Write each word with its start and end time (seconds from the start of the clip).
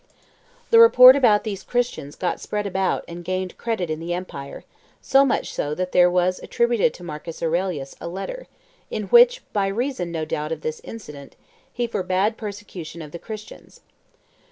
The 0.71 0.79
report 0.79 1.15
about 1.15 1.43
these 1.43 1.61
Christians 1.61 2.15
got 2.15 2.39
spread 2.41 2.65
abroad 2.65 3.03
and 3.07 3.23
gained 3.23 3.55
credit 3.59 3.87
in 3.91 3.99
the 3.99 4.15
Empire, 4.15 4.63
so 4.99 5.23
much 5.23 5.53
so 5.53 5.75
that 5.75 5.91
there 5.91 6.09
was 6.09 6.39
attributed 6.39 6.91
to 6.95 7.03
Marcus 7.03 7.43
Aurelius 7.43 7.95
a 8.01 8.07
letter, 8.07 8.47
in 8.89 9.03
which, 9.09 9.43
by 9.53 9.67
reason, 9.67 10.11
no 10.11 10.25
doubt, 10.25 10.51
of 10.51 10.61
this 10.61 10.81
incident, 10.83 11.35
he 11.71 11.85
forbade 11.85 12.35
persecution 12.35 12.99
of 13.03 13.11
the 13.11 13.19
Christians. 13.19 13.81